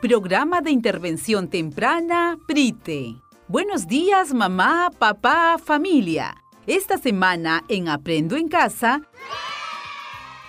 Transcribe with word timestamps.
Programa 0.00 0.62
de 0.62 0.70
Intervención 0.70 1.48
Temprana 1.48 2.38
PRITE. 2.46 3.16
Buenos 3.46 3.86
días, 3.86 4.32
mamá, 4.32 4.90
papá, 4.96 5.58
familia. 5.62 6.34
Esta 6.66 6.98
semana 6.98 7.64
en 7.68 7.88
Aprendo 7.88 8.36
en 8.36 8.48
Casa 8.48 9.02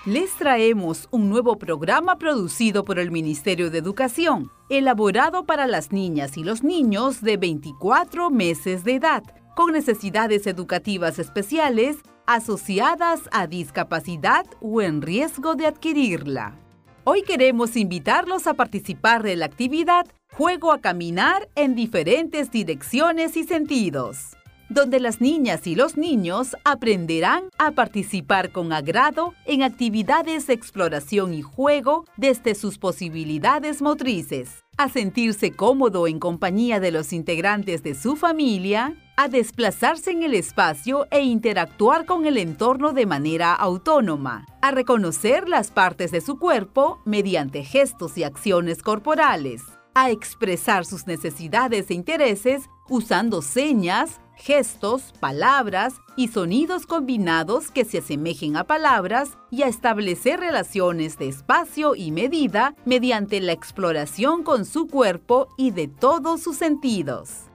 les 0.05 0.31
traemos 0.35 1.07
un 1.11 1.29
nuevo 1.29 1.57
programa 1.57 2.17
producido 2.17 2.85
por 2.85 2.99
el 2.99 3.11
Ministerio 3.11 3.69
de 3.69 3.79
Educación, 3.79 4.49
elaborado 4.69 5.45
para 5.45 5.67
las 5.67 5.91
niñas 5.91 6.37
y 6.37 6.43
los 6.43 6.63
niños 6.63 7.21
de 7.21 7.37
24 7.37 8.29
meses 8.29 8.83
de 8.83 8.95
edad, 8.95 9.23
con 9.59 9.73
necesidades 9.73 10.47
educativas 10.47 11.19
especiales 11.19 11.97
asociadas 12.25 13.19
a 13.33 13.45
discapacidad 13.45 14.45
o 14.61 14.81
en 14.81 15.01
riesgo 15.01 15.55
de 15.55 15.67
adquirirla. 15.67 16.55
Hoy 17.03 17.23
queremos 17.23 17.75
invitarlos 17.75 18.47
a 18.47 18.53
participar 18.53 19.21
de 19.21 19.35
la 19.35 19.47
actividad 19.47 20.07
Juego 20.31 20.71
a 20.71 20.79
Caminar 20.79 21.49
en 21.55 21.75
diferentes 21.75 22.51
direcciones 22.51 23.35
y 23.35 23.43
sentidos, 23.43 24.37
donde 24.69 25.01
las 25.01 25.19
niñas 25.19 25.67
y 25.67 25.75
los 25.75 25.97
niños 25.97 26.55
aprenderán 26.63 27.49
a 27.57 27.71
participar 27.71 28.53
con 28.53 28.71
agrado 28.71 29.33
en 29.45 29.63
actividades 29.63 30.47
de 30.47 30.53
exploración 30.53 31.33
y 31.33 31.41
juego 31.41 32.05
desde 32.15 32.55
sus 32.55 32.77
posibilidades 32.77 33.81
motrices, 33.81 34.63
a 34.77 34.87
sentirse 34.87 35.51
cómodo 35.51 36.07
en 36.07 36.17
compañía 36.19 36.79
de 36.79 36.91
los 36.91 37.11
integrantes 37.11 37.83
de 37.83 37.93
su 37.93 38.15
familia, 38.15 38.95
a 39.21 39.27
desplazarse 39.27 40.11
en 40.11 40.23
el 40.23 40.33
espacio 40.33 41.05
e 41.11 41.19
interactuar 41.19 42.05
con 42.05 42.25
el 42.25 42.37
entorno 42.37 42.93
de 42.93 43.05
manera 43.05 43.53
autónoma, 43.53 44.45
a 44.61 44.71
reconocer 44.71 45.49
las 45.49 45.71
partes 45.71 46.11
de 46.11 46.21
su 46.21 46.39
cuerpo 46.39 47.01
mediante 47.03 47.65
gestos 47.65 48.17
y 48.17 48.23
acciones 48.23 48.81
corporales, 48.81 49.63
a 49.93 50.09
expresar 50.09 50.85
sus 50.85 51.05
necesidades 51.05 51.89
e 51.89 51.95
intereses 51.95 52.69
usando 52.87 53.41
señas, 53.41 54.21
gestos, 54.37 55.13
palabras 55.19 55.95
y 56.15 56.29
sonidos 56.29 56.85
combinados 56.85 57.71
que 57.71 57.83
se 57.83 57.97
asemejen 57.97 58.55
a 58.55 58.63
palabras 58.63 59.37
y 59.51 59.63
a 59.63 59.67
establecer 59.67 60.39
relaciones 60.39 61.17
de 61.17 61.27
espacio 61.27 61.93
y 61.93 62.11
medida 62.11 62.73
mediante 62.85 63.41
la 63.41 63.51
exploración 63.51 64.43
con 64.43 64.63
su 64.63 64.87
cuerpo 64.87 65.49
y 65.57 65.71
de 65.71 65.89
todos 65.89 66.41
sus 66.41 66.55
sentidos. 66.55 67.48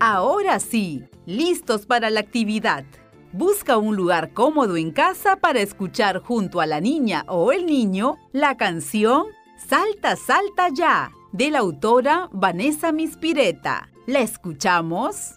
Ahora 0.00 0.60
sí, 0.60 1.04
listos 1.26 1.86
para 1.86 2.10
la 2.10 2.20
actividad. 2.20 2.84
Busca 3.32 3.76
un 3.76 3.96
lugar 3.96 4.32
cómodo 4.32 4.76
en 4.76 4.90
casa 4.90 5.36
para 5.36 5.60
escuchar 5.60 6.20
junto 6.20 6.60
a 6.60 6.66
la 6.66 6.80
niña 6.80 7.24
o 7.28 7.52
el 7.52 7.66
niño 7.66 8.16
la 8.32 8.56
canción 8.56 9.26
Salta, 9.58 10.14
salta 10.14 10.68
ya, 10.72 11.10
de 11.32 11.50
la 11.50 11.58
autora 11.58 12.30
Vanessa 12.32 12.92
Mispireta. 12.92 13.88
¿La 14.06 14.20
escuchamos? 14.20 15.34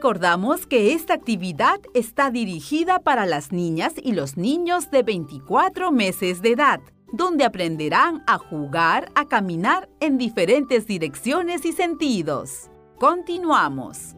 Recordamos 0.00 0.66
que 0.66 0.94
esta 0.94 1.12
actividad 1.12 1.78
está 1.92 2.30
dirigida 2.30 3.00
para 3.00 3.26
las 3.26 3.52
niñas 3.52 3.92
y 4.02 4.12
los 4.12 4.38
niños 4.38 4.90
de 4.90 5.02
24 5.02 5.92
meses 5.92 6.40
de 6.40 6.52
edad, 6.52 6.80
donde 7.12 7.44
aprenderán 7.44 8.24
a 8.26 8.38
jugar, 8.38 9.12
a 9.14 9.28
caminar 9.28 9.90
en 10.00 10.16
diferentes 10.16 10.86
direcciones 10.86 11.66
y 11.66 11.72
sentidos. 11.72 12.70
Continuamos. 12.98 14.16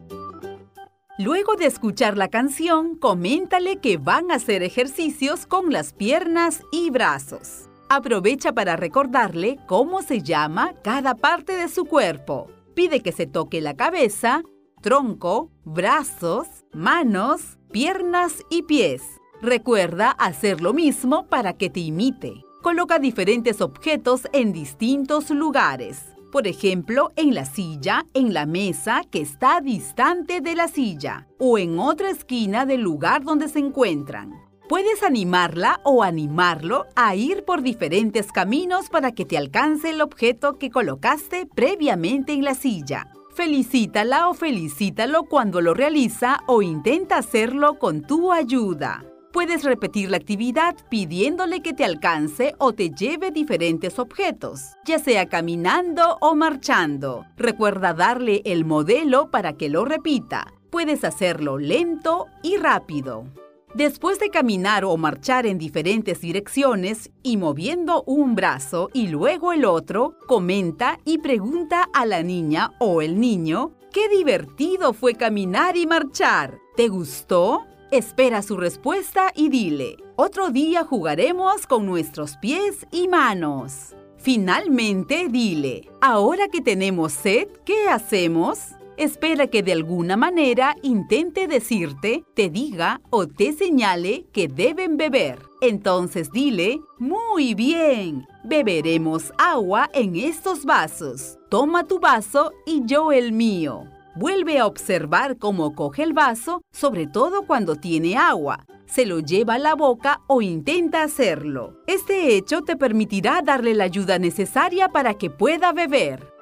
Luego 1.19 1.57
de 1.57 1.65
escuchar 1.65 2.15
la 2.15 2.29
canción, 2.29 2.95
coméntale 2.95 3.81
que 3.81 3.97
van 3.97 4.31
a 4.31 4.35
hacer 4.35 4.63
ejercicios 4.63 5.45
con 5.45 5.73
las 5.73 5.91
piernas 5.91 6.61
y 6.71 6.91
brazos. 6.91 7.69
Aprovecha 7.89 8.53
para 8.53 8.77
recordarle 8.77 9.59
cómo 9.67 10.01
se 10.01 10.21
llama 10.21 10.75
cada 10.81 11.13
parte 11.15 11.57
de 11.57 11.67
su 11.67 11.83
cuerpo. 11.83 12.47
Pide 12.73 13.01
que 13.01 13.11
se 13.11 13.27
toque 13.27 13.59
la 13.59 13.75
cabeza, 13.75 14.43
tronco, 14.83 15.49
brazos, 15.63 16.45
manos, 16.73 17.57
piernas 17.71 18.43
y 18.49 18.63
pies. 18.63 19.01
Recuerda 19.41 20.11
hacer 20.11 20.59
lo 20.59 20.73
mismo 20.73 21.25
para 21.27 21.53
que 21.53 21.69
te 21.69 21.79
imite. 21.79 22.43
Coloca 22.61 22.99
diferentes 22.99 23.61
objetos 23.61 24.27
en 24.33 24.51
distintos 24.51 25.29
lugares. 25.29 26.03
Por 26.33 26.47
ejemplo, 26.47 27.13
en 27.15 27.33
la 27.33 27.45
silla, 27.45 28.05
en 28.13 28.33
la 28.33 28.45
mesa 28.45 29.03
que 29.09 29.21
está 29.21 29.61
distante 29.61 30.41
de 30.41 30.53
la 30.53 30.67
silla 30.67 31.27
o 31.39 31.57
en 31.57 31.79
otra 31.79 32.09
esquina 32.09 32.65
del 32.65 32.81
lugar 32.81 33.23
donde 33.23 33.47
se 33.47 33.59
encuentran. 33.59 34.33
Puedes 34.67 35.01
animarla 35.01 35.79
o 35.85 36.03
animarlo 36.03 36.87
a 36.95 37.15
ir 37.15 37.45
por 37.45 37.61
diferentes 37.61 38.33
caminos 38.33 38.89
para 38.89 39.13
que 39.13 39.23
te 39.23 39.37
alcance 39.37 39.91
el 39.91 40.01
objeto 40.01 40.57
que 40.57 40.71
colocaste 40.71 41.45
previamente 41.45 42.33
en 42.33 42.43
la 42.43 42.53
silla. 42.53 43.07
Felicítala 43.35 44.29
o 44.29 44.35
felicítalo 44.35 45.23
cuando 45.23 45.59
lo 45.59 45.73
realiza 45.73 46.41
o 46.45 46.61
intenta 46.61 47.17
hacerlo 47.17 47.79
con 47.79 48.03
tu 48.03 48.31
ayuda. 48.31 49.03
Puedes 49.31 49.63
repetir 49.63 50.11
la 50.11 50.17
actividad 50.17 50.75
pidiéndole 50.89 51.63
que 51.63 51.73
te 51.73 51.83
alcance 51.83 52.53
o 52.59 52.73
te 52.73 52.91
lleve 52.91 53.31
diferentes 53.31 53.97
objetos, 53.97 54.75
ya 54.85 54.99
sea 54.99 55.25
caminando 55.25 56.19
o 56.21 56.35
marchando. 56.35 57.25
Recuerda 57.35 57.95
darle 57.95 58.43
el 58.45 58.65
modelo 58.65 59.31
para 59.31 59.53
que 59.53 59.67
lo 59.67 59.83
repita. 59.83 60.53
Puedes 60.69 61.03
hacerlo 61.03 61.57
lento 61.57 62.27
y 62.43 62.57
rápido. 62.57 63.25
Después 63.73 64.19
de 64.19 64.29
caminar 64.29 64.85
o 64.85 64.95
marchar 64.97 65.47
en 65.47 65.57
diferentes 65.57 66.21
direcciones 66.21 67.09
y 67.23 67.37
moviendo 67.37 68.03
un 68.03 68.35
brazo 68.35 68.89
y 68.93 69.07
luego 69.07 69.51
el 69.51 69.65
otro, 69.65 70.15
comenta 70.27 70.99
y 71.05 71.17
pregunta 71.17 71.89
a 71.91 72.05
la 72.05 72.21
niña 72.21 72.73
o 72.79 73.01
el 73.01 73.19
niño 73.19 73.71
¡Qué 73.93 74.09
divertido 74.09 74.93
fue 74.93 75.13
caminar 75.13 75.77
y 75.77 75.85
marchar! 75.85 76.57
¿Te 76.75 76.87
gustó? 76.87 77.65
Espera 77.91 78.41
su 78.41 78.57
respuesta 78.57 79.31
y 79.35 79.49
dile, 79.49 79.97
otro 80.15 80.49
día 80.49 80.83
jugaremos 80.83 81.67
con 81.67 81.85
nuestros 81.85 82.37
pies 82.37 82.87
y 82.91 83.07
manos. 83.07 83.95
Finalmente, 84.17 85.27
dile, 85.29 85.91
ahora 86.01 86.47
que 86.47 86.61
tenemos 86.61 87.13
sed, 87.13 87.49
¿qué 87.65 87.87
hacemos? 87.87 88.69
Espera 89.03 89.47
que 89.47 89.63
de 89.63 89.73
alguna 89.73 90.15
manera 90.15 90.77
intente 90.81 91.45
decirte, 91.45 92.23
te 92.35 92.49
diga 92.49 93.01
o 93.09 93.27
te 93.27 93.51
señale 93.51 94.27
que 94.31 94.47
deben 94.47 94.95
beber. 94.95 95.39
Entonces 95.59 96.31
dile, 96.31 96.79
muy 96.99 97.53
bien, 97.53 98.25
beberemos 98.45 99.33
agua 99.37 99.89
en 99.93 100.15
estos 100.15 100.63
vasos. 100.63 101.37
Toma 101.49 101.83
tu 101.83 101.99
vaso 101.99 102.53
y 102.65 102.83
yo 102.85 103.11
el 103.11 103.33
mío. 103.33 103.83
Vuelve 104.15 104.57
a 104.59 104.67
observar 104.67 105.37
cómo 105.37 105.75
coge 105.75 106.03
el 106.03 106.13
vaso, 106.13 106.61
sobre 106.71 107.05
todo 107.05 107.45
cuando 107.45 107.75
tiene 107.75 108.15
agua. 108.15 108.65
Se 108.85 109.05
lo 109.05 109.19
lleva 109.19 109.55
a 109.55 109.59
la 109.59 109.75
boca 109.75 110.21
o 110.27 110.41
intenta 110.41 111.03
hacerlo. 111.03 111.73
Este 111.87 112.37
hecho 112.37 112.61
te 112.61 112.77
permitirá 112.77 113.41
darle 113.41 113.73
la 113.73 113.83
ayuda 113.83 114.17
necesaria 114.17 114.87
para 114.87 115.15
que 115.15 115.29
pueda 115.29 115.73
beber. 115.73 116.32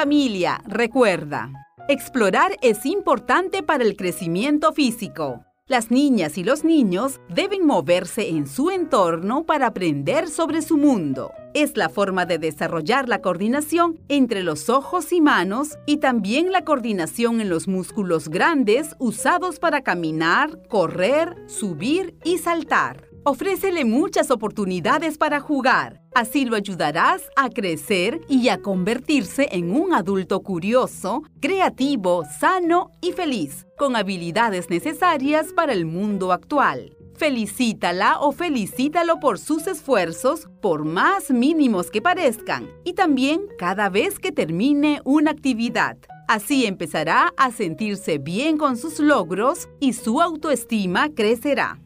Familia, 0.00 0.62
recuerda, 0.66 1.52
explorar 1.86 2.56
es 2.62 2.86
importante 2.86 3.62
para 3.62 3.84
el 3.84 3.96
crecimiento 3.96 4.72
físico. 4.72 5.44
Las 5.66 5.90
niñas 5.90 6.38
y 6.38 6.42
los 6.42 6.64
niños 6.64 7.20
deben 7.28 7.66
moverse 7.66 8.30
en 8.30 8.46
su 8.46 8.70
entorno 8.70 9.44
para 9.44 9.66
aprender 9.66 10.28
sobre 10.28 10.62
su 10.62 10.78
mundo. 10.78 11.32
Es 11.52 11.76
la 11.76 11.90
forma 11.90 12.24
de 12.24 12.38
desarrollar 12.38 13.10
la 13.10 13.20
coordinación 13.20 14.00
entre 14.08 14.42
los 14.42 14.70
ojos 14.70 15.12
y 15.12 15.20
manos 15.20 15.76
y 15.84 15.98
también 15.98 16.50
la 16.50 16.64
coordinación 16.64 17.42
en 17.42 17.50
los 17.50 17.68
músculos 17.68 18.30
grandes 18.30 18.96
usados 18.98 19.58
para 19.58 19.82
caminar, 19.82 20.66
correr, 20.68 21.36
subir 21.46 22.14
y 22.24 22.38
saltar. 22.38 23.09
Ofrécele 23.22 23.84
muchas 23.84 24.30
oportunidades 24.30 25.18
para 25.18 25.40
jugar. 25.40 26.00
Así 26.14 26.46
lo 26.46 26.56
ayudarás 26.56 27.22
a 27.36 27.50
crecer 27.50 28.22
y 28.28 28.48
a 28.48 28.62
convertirse 28.62 29.48
en 29.52 29.72
un 29.72 29.92
adulto 29.92 30.40
curioso, 30.40 31.22
creativo, 31.38 32.24
sano 32.40 32.90
y 33.02 33.12
feliz, 33.12 33.66
con 33.76 33.94
habilidades 33.94 34.70
necesarias 34.70 35.52
para 35.52 35.74
el 35.74 35.84
mundo 35.84 36.32
actual. 36.32 36.96
Felicítala 37.14 38.18
o 38.20 38.32
felicítalo 38.32 39.20
por 39.20 39.38
sus 39.38 39.66
esfuerzos, 39.66 40.48
por 40.62 40.86
más 40.86 41.30
mínimos 41.30 41.90
que 41.90 42.00
parezcan, 42.00 42.70
y 42.84 42.94
también 42.94 43.42
cada 43.58 43.90
vez 43.90 44.18
que 44.18 44.32
termine 44.32 45.02
una 45.04 45.32
actividad. 45.32 45.98
Así 46.26 46.64
empezará 46.64 47.34
a 47.36 47.50
sentirse 47.50 48.16
bien 48.16 48.56
con 48.56 48.78
sus 48.78 48.98
logros 48.98 49.68
y 49.78 49.92
su 49.92 50.22
autoestima 50.22 51.10
crecerá. 51.10 51.78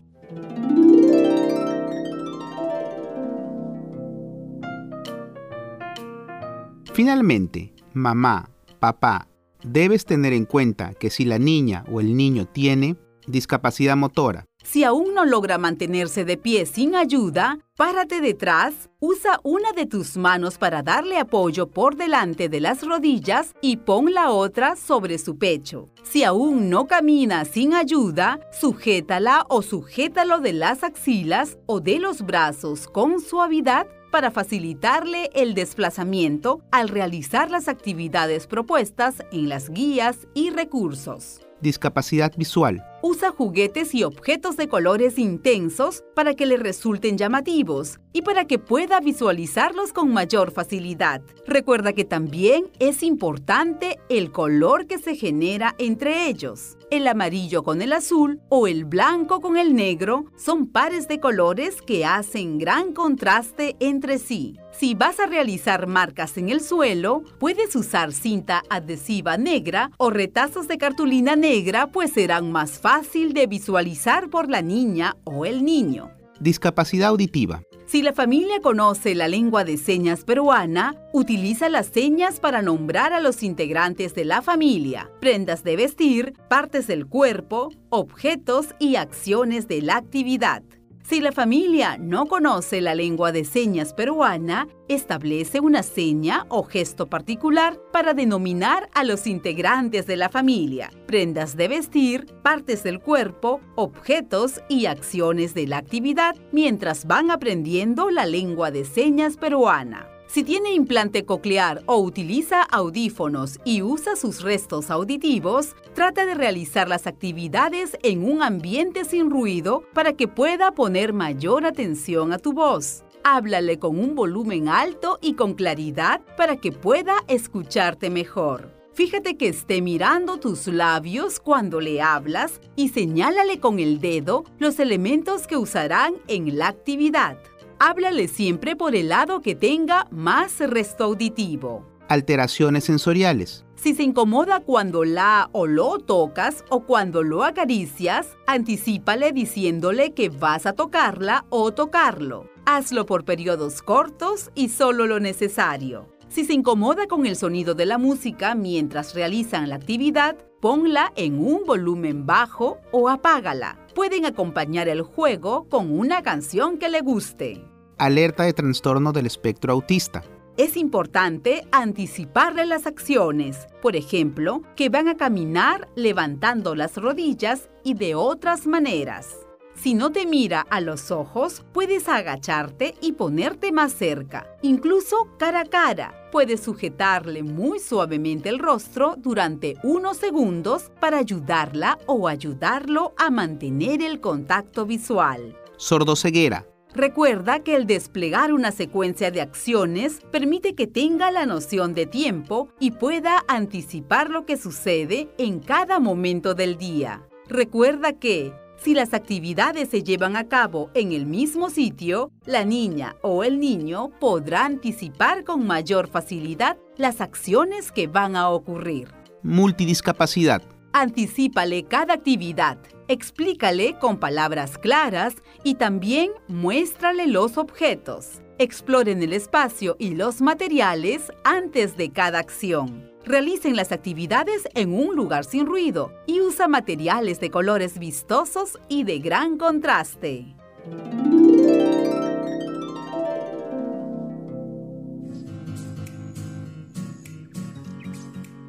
Finalmente, 6.94 7.72
mamá, 7.92 8.48
papá, 8.78 9.26
debes 9.64 10.04
tener 10.04 10.32
en 10.32 10.44
cuenta 10.44 10.94
que 10.94 11.10
si 11.10 11.24
la 11.24 11.40
niña 11.40 11.84
o 11.90 11.98
el 11.98 12.16
niño 12.16 12.46
tiene 12.46 12.96
discapacidad 13.26 13.96
motora, 13.96 14.44
si 14.62 14.84
aún 14.84 15.12
no 15.12 15.24
logra 15.24 15.58
mantenerse 15.58 16.24
de 16.24 16.36
pie 16.36 16.66
sin 16.66 16.94
ayuda, 16.94 17.58
párate 17.76 18.20
detrás, 18.20 18.90
usa 19.00 19.40
una 19.42 19.72
de 19.72 19.86
tus 19.86 20.16
manos 20.16 20.56
para 20.56 20.84
darle 20.84 21.18
apoyo 21.18 21.68
por 21.68 21.96
delante 21.96 22.48
de 22.48 22.60
las 22.60 22.86
rodillas 22.86 23.54
y 23.60 23.78
pon 23.78 24.14
la 24.14 24.30
otra 24.30 24.76
sobre 24.76 25.18
su 25.18 25.36
pecho. 25.36 25.88
Si 26.04 26.22
aún 26.22 26.70
no 26.70 26.86
camina 26.86 27.44
sin 27.44 27.74
ayuda, 27.74 28.38
sujétala 28.52 29.44
o 29.48 29.62
sujétalo 29.62 30.38
de 30.38 30.52
las 30.52 30.84
axilas 30.84 31.58
o 31.66 31.80
de 31.80 31.98
los 31.98 32.22
brazos 32.22 32.86
con 32.86 33.20
suavidad 33.20 33.88
para 34.14 34.30
facilitarle 34.30 35.28
el 35.34 35.54
desplazamiento 35.54 36.60
al 36.70 36.88
realizar 36.88 37.50
las 37.50 37.66
actividades 37.66 38.46
propuestas 38.46 39.16
en 39.32 39.48
las 39.48 39.70
guías 39.70 40.28
y 40.34 40.50
recursos. 40.50 41.40
Discapacidad 41.60 42.32
visual 42.36 42.84
usa 43.06 43.32
juguetes 43.32 43.94
y 43.94 44.02
objetos 44.02 44.56
de 44.56 44.66
colores 44.66 45.18
intensos 45.18 46.02
para 46.14 46.32
que 46.32 46.46
le 46.46 46.56
resulten 46.56 47.18
llamativos 47.18 48.00
y 48.14 48.22
para 48.22 48.46
que 48.46 48.58
pueda 48.58 48.98
visualizarlos 49.00 49.92
con 49.92 50.10
mayor 50.10 50.52
facilidad. 50.52 51.20
Recuerda 51.46 51.92
que 51.92 52.06
también 52.06 52.70
es 52.78 53.02
importante 53.02 53.98
el 54.08 54.32
color 54.32 54.86
que 54.86 54.96
se 54.96 55.16
genera 55.16 55.74
entre 55.76 56.28
ellos. 56.28 56.78
El 56.90 57.06
amarillo 57.06 57.62
con 57.62 57.82
el 57.82 57.92
azul 57.92 58.40
o 58.48 58.66
el 58.66 58.86
blanco 58.86 59.42
con 59.42 59.58
el 59.58 59.74
negro 59.74 60.24
son 60.38 60.66
pares 60.66 61.06
de 61.06 61.20
colores 61.20 61.82
que 61.82 62.06
hacen 62.06 62.56
gran 62.56 62.94
contraste 62.94 63.76
entre 63.80 64.18
sí. 64.18 64.56
Si 64.70 64.94
vas 64.94 65.20
a 65.20 65.26
realizar 65.26 65.86
marcas 65.86 66.36
en 66.36 66.48
el 66.48 66.60
suelo, 66.60 67.22
puedes 67.38 67.76
usar 67.76 68.12
cinta 68.12 68.62
adhesiva 68.70 69.36
negra 69.36 69.90
o 69.98 70.10
retazos 70.10 70.68
de 70.68 70.78
cartulina 70.78 71.36
negra, 71.36 71.88
pues 71.88 72.12
serán 72.12 72.50
más 72.50 72.80
fáciles 72.80 72.93
fácil 72.94 73.32
de 73.32 73.48
visualizar 73.48 74.30
por 74.30 74.48
la 74.48 74.62
niña 74.62 75.16
o 75.24 75.46
el 75.46 75.64
niño. 75.64 76.12
Discapacidad 76.38 77.08
auditiva. 77.08 77.60
Si 77.86 78.02
la 78.02 78.12
familia 78.12 78.60
conoce 78.62 79.16
la 79.16 79.26
lengua 79.26 79.64
de 79.64 79.78
señas 79.78 80.22
peruana, 80.24 80.94
utiliza 81.12 81.68
las 81.68 81.86
señas 81.86 82.38
para 82.38 82.62
nombrar 82.62 83.12
a 83.12 83.18
los 83.18 83.42
integrantes 83.42 84.14
de 84.14 84.24
la 84.24 84.42
familia, 84.42 85.10
prendas 85.20 85.64
de 85.64 85.74
vestir, 85.74 86.34
partes 86.48 86.86
del 86.86 87.06
cuerpo, 87.06 87.72
objetos 87.90 88.76
y 88.78 88.94
acciones 88.94 89.66
de 89.66 89.82
la 89.82 89.96
actividad. 89.96 90.62
Si 91.06 91.20
la 91.20 91.32
familia 91.32 91.98
no 91.98 92.24
conoce 92.24 92.80
la 92.80 92.94
lengua 92.94 93.30
de 93.30 93.44
señas 93.44 93.92
peruana, 93.92 94.68
establece 94.88 95.60
una 95.60 95.82
seña 95.82 96.46
o 96.48 96.62
gesto 96.62 97.10
particular 97.10 97.78
para 97.92 98.14
denominar 98.14 98.88
a 98.94 99.04
los 99.04 99.26
integrantes 99.26 100.06
de 100.06 100.16
la 100.16 100.30
familia, 100.30 100.90
prendas 101.06 101.58
de 101.58 101.68
vestir, 101.68 102.24
partes 102.42 102.82
del 102.82 103.00
cuerpo, 103.00 103.60
objetos 103.76 104.62
y 104.70 104.86
acciones 104.86 105.52
de 105.52 105.66
la 105.66 105.76
actividad 105.76 106.36
mientras 106.52 107.06
van 107.06 107.30
aprendiendo 107.30 108.10
la 108.10 108.24
lengua 108.24 108.70
de 108.70 108.86
señas 108.86 109.36
peruana. 109.36 110.13
Si 110.34 110.42
tiene 110.42 110.72
implante 110.72 111.24
coclear 111.24 111.84
o 111.86 111.98
utiliza 111.98 112.62
audífonos 112.62 113.60
y 113.64 113.82
usa 113.82 114.16
sus 114.16 114.42
restos 114.42 114.90
auditivos, 114.90 115.76
trata 115.94 116.26
de 116.26 116.34
realizar 116.34 116.88
las 116.88 117.06
actividades 117.06 117.96
en 118.02 118.24
un 118.24 118.42
ambiente 118.42 119.04
sin 119.04 119.30
ruido 119.30 119.84
para 119.92 120.14
que 120.14 120.26
pueda 120.26 120.72
poner 120.72 121.12
mayor 121.12 121.64
atención 121.64 122.32
a 122.32 122.38
tu 122.38 122.52
voz. 122.52 123.04
Háblale 123.22 123.78
con 123.78 123.96
un 123.96 124.16
volumen 124.16 124.68
alto 124.68 125.20
y 125.22 125.34
con 125.34 125.54
claridad 125.54 126.20
para 126.36 126.56
que 126.56 126.72
pueda 126.72 127.14
escucharte 127.28 128.10
mejor. 128.10 128.74
Fíjate 128.92 129.36
que 129.36 129.46
esté 129.46 129.82
mirando 129.82 130.38
tus 130.38 130.66
labios 130.66 131.38
cuando 131.38 131.80
le 131.80 132.02
hablas 132.02 132.60
y 132.74 132.88
señálale 132.88 133.60
con 133.60 133.78
el 133.78 134.00
dedo 134.00 134.42
los 134.58 134.80
elementos 134.80 135.46
que 135.46 135.56
usarán 135.56 136.14
en 136.26 136.58
la 136.58 136.66
actividad 136.66 137.38
háblale 137.78 138.28
siempre 138.28 138.76
por 138.76 138.94
el 138.94 139.08
lado 139.08 139.40
que 139.40 139.54
tenga 139.54 140.06
más 140.10 140.58
resto 140.60 141.04
auditivo. 141.04 141.86
Alteraciones 142.08 142.84
sensoriales. 142.84 143.64
Si 143.76 143.94
se 143.94 144.02
incomoda 144.02 144.60
cuando 144.60 145.04
la 145.04 145.50
o 145.52 145.66
lo 145.66 145.98
tocas 145.98 146.64
o 146.70 146.80
cuando 146.84 147.22
lo 147.22 147.44
acaricias, 147.44 148.28
anticípale 148.46 149.32
diciéndole 149.32 150.14
que 150.14 150.30
vas 150.30 150.66
a 150.66 150.72
tocarla 150.72 151.44
o 151.50 151.72
tocarlo. 151.72 152.48
Hazlo 152.66 153.04
por 153.04 153.24
periodos 153.24 153.82
cortos 153.82 154.50
y 154.54 154.70
solo 154.70 155.06
lo 155.06 155.20
necesario. 155.20 156.08
Si 156.28 156.44
se 156.44 156.54
incomoda 156.54 157.06
con 157.06 157.26
el 157.26 157.36
sonido 157.36 157.74
de 157.74 157.86
la 157.86 157.98
música 157.98 158.54
mientras 158.54 159.14
realizan 159.14 159.68
la 159.68 159.76
actividad, 159.76 160.36
ponla 160.60 161.12
en 161.14 161.38
un 161.38 161.64
volumen 161.66 162.26
bajo 162.26 162.78
o 162.90 163.08
apágala. 163.08 163.83
Pueden 163.94 164.26
acompañar 164.26 164.88
el 164.88 165.02
juego 165.02 165.68
con 165.68 165.96
una 165.96 166.22
canción 166.22 166.78
que 166.78 166.88
le 166.88 167.00
guste. 167.00 167.64
Alerta 167.96 168.42
de 168.42 168.52
trastorno 168.52 169.12
del 169.12 169.26
espectro 169.26 169.72
autista. 169.72 170.24
Es 170.56 170.76
importante 170.76 171.66
anticiparle 171.70 172.66
las 172.66 172.86
acciones, 172.86 173.68
por 173.80 173.94
ejemplo, 173.94 174.62
que 174.74 174.88
van 174.88 175.06
a 175.06 175.16
caminar 175.16 175.88
levantando 175.94 176.74
las 176.74 176.96
rodillas 176.96 177.68
y 177.84 177.94
de 177.94 178.16
otras 178.16 178.66
maneras. 178.66 179.43
Si 179.74 179.94
no 179.94 180.12
te 180.12 180.26
mira 180.26 180.66
a 180.70 180.80
los 180.80 181.10
ojos, 181.10 181.64
puedes 181.72 182.08
agacharte 182.08 182.94
y 183.00 183.12
ponerte 183.12 183.72
más 183.72 183.92
cerca, 183.92 184.46
incluso 184.62 185.28
cara 185.38 185.60
a 185.60 185.64
cara. 185.64 186.28
Puedes 186.30 186.60
sujetarle 186.62 187.42
muy 187.42 187.80
suavemente 187.80 188.48
el 188.48 188.58
rostro 188.58 189.16
durante 189.18 189.76
unos 189.82 190.16
segundos 190.16 190.90
para 191.00 191.18
ayudarla 191.18 191.98
o 192.06 192.28
ayudarlo 192.28 193.14
a 193.18 193.30
mantener 193.30 194.02
el 194.02 194.20
contacto 194.20 194.86
visual. 194.86 195.56
Sordoceguera 195.76 196.66
Recuerda 196.94 197.58
que 197.58 197.74
el 197.74 197.86
desplegar 197.88 198.52
una 198.52 198.70
secuencia 198.70 199.32
de 199.32 199.40
acciones 199.40 200.20
permite 200.30 200.76
que 200.76 200.86
tenga 200.86 201.32
la 201.32 201.44
noción 201.44 201.92
de 201.92 202.06
tiempo 202.06 202.68
y 202.78 202.92
pueda 202.92 203.44
anticipar 203.48 204.30
lo 204.30 204.46
que 204.46 204.56
sucede 204.56 205.28
en 205.36 205.58
cada 205.58 205.98
momento 205.98 206.54
del 206.54 206.78
día. 206.78 207.26
Recuerda 207.48 208.12
que, 208.12 208.52
si 208.76 208.94
las 208.94 209.14
actividades 209.14 209.88
se 209.88 210.02
llevan 210.02 210.36
a 210.36 210.48
cabo 210.48 210.90
en 210.94 211.12
el 211.12 211.26
mismo 211.26 211.70
sitio, 211.70 212.30
la 212.44 212.64
niña 212.64 213.16
o 213.22 213.44
el 213.44 213.60
niño 213.60 214.10
podrá 214.20 214.64
anticipar 214.64 215.44
con 215.44 215.66
mayor 215.66 216.08
facilidad 216.08 216.76
las 216.96 217.20
acciones 217.20 217.92
que 217.92 218.06
van 218.06 218.36
a 218.36 218.50
ocurrir. 218.50 219.08
Multidiscapacidad. 219.42 220.62
Anticípale 220.92 221.84
cada 221.84 222.14
actividad 222.14 222.78
Explícale 223.06 223.98
con 223.98 224.18
palabras 224.18 224.78
claras 224.78 225.34
y 225.62 225.74
también 225.74 226.30
muéstrale 226.48 227.26
los 227.26 227.58
objetos. 227.58 228.40
Exploren 228.58 229.22
el 229.22 229.34
espacio 229.34 229.96
y 229.98 230.14
los 230.14 230.40
materiales 230.40 231.30
antes 231.44 231.98
de 231.98 232.10
cada 232.10 232.38
acción. 232.38 233.13
Realicen 233.26 233.74
las 233.74 233.90
actividades 233.90 234.68
en 234.74 234.92
un 234.92 235.16
lugar 235.16 235.44
sin 235.44 235.66
ruido 235.66 236.12
y 236.26 236.40
usa 236.40 236.68
materiales 236.68 237.40
de 237.40 237.50
colores 237.50 237.98
vistosos 237.98 238.78
y 238.88 239.04
de 239.04 239.18
gran 239.18 239.56
contraste. 239.56 240.54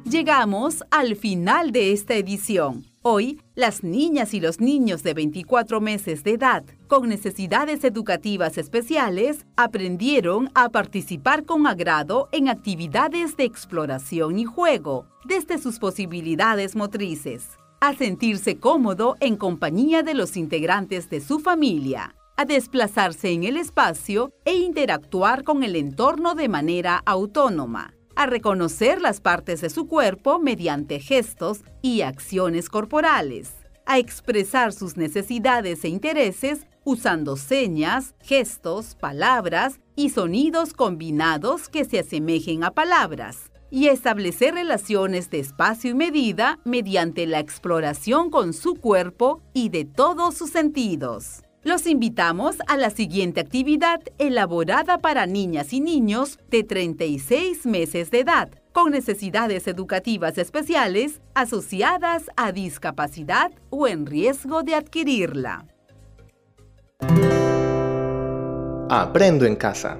Llegamos 0.08 0.84
al 0.92 1.16
final 1.16 1.72
de 1.72 1.90
esta 1.90 2.14
edición. 2.14 2.84
Hoy, 3.02 3.40
las 3.56 3.82
niñas 3.82 4.34
y 4.34 4.40
los 4.40 4.60
niños 4.60 5.02
de 5.02 5.14
24 5.14 5.80
meses 5.80 6.22
de 6.22 6.34
edad 6.34 6.62
con 6.86 7.08
necesidades 7.08 7.82
educativas 7.82 8.56
especiales 8.56 9.44
aprendieron 9.56 10.48
a 10.54 10.68
participar 10.68 11.44
con 11.44 11.66
agrado 11.66 12.28
en 12.30 12.48
actividades 12.48 13.36
de 13.36 13.42
exploración 13.42 14.38
y 14.38 14.44
juego 14.44 15.06
desde 15.24 15.58
sus 15.58 15.80
posibilidades 15.80 16.76
motrices, 16.76 17.48
a 17.80 17.92
sentirse 17.92 18.60
cómodo 18.60 19.16
en 19.18 19.36
compañía 19.36 20.04
de 20.04 20.14
los 20.14 20.36
integrantes 20.36 21.10
de 21.10 21.20
su 21.20 21.40
familia, 21.40 22.14
a 22.36 22.44
desplazarse 22.44 23.32
en 23.32 23.42
el 23.42 23.56
espacio 23.56 24.30
e 24.44 24.54
interactuar 24.54 25.42
con 25.42 25.64
el 25.64 25.74
entorno 25.74 26.36
de 26.36 26.48
manera 26.48 27.02
autónoma 27.04 27.95
a 28.16 28.26
reconocer 28.26 29.00
las 29.00 29.20
partes 29.20 29.60
de 29.60 29.70
su 29.70 29.86
cuerpo 29.86 30.38
mediante 30.38 30.98
gestos 30.98 31.60
y 31.82 32.00
acciones 32.00 32.68
corporales, 32.68 33.52
a 33.84 33.98
expresar 33.98 34.72
sus 34.72 34.96
necesidades 34.96 35.84
e 35.84 35.88
intereses 35.88 36.66
usando 36.84 37.36
señas, 37.36 38.14
gestos, 38.22 38.94
palabras 38.94 39.80
y 39.94 40.10
sonidos 40.10 40.72
combinados 40.72 41.68
que 41.68 41.84
se 41.84 41.98
asemejen 41.98 42.64
a 42.64 42.70
palabras, 42.72 43.50
y 43.70 43.88
establecer 43.88 44.54
relaciones 44.54 45.28
de 45.30 45.40
espacio 45.40 45.90
y 45.90 45.94
medida 45.94 46.60
mediante 46.64 47.26
la 47.26 47.40
exploración 47.40 48.30
con 48.30 48.52
su 48.52 48.74
cuerpo 48.76 49.42
y 49.52 49.68
de 49.68 49.84
todos 49.84 50.36
sus 50.36 50.50
sentidos. 50.50 51.45
Los 51.66 51.88
invitamos 51.88 52.58
a 52.68 52.76
la 52.76 52.90
siguiente 52.90 53.40
actividad 53.40 54.00
elaborada 54.18 54.98
para 54.98 55.26
niñas 55.26 55.72
y 55.72 55.80
niños 55.80 56.38
de 56.48 56.62
36 56.62 57.66
meses 57.66 58.12
de 58.12 58.20
edad 58.20 58.50
con 58.70 58.92
necesidades 58.92 59.66
educativas 59.66 60.38
especiales 60.38 61.20
asociadas 61.34 62.30
a 62.36 62.52
discapacidad 62.52 63.50
o 63.68 63.88
en 63.88 64.06
riesgo 64.06 64.62
de 64.62 64.76
adquirirla. 64.76 65.66
Aprendo 68.88 69.44
en 69.44 69.56
casa. 69.56 69.98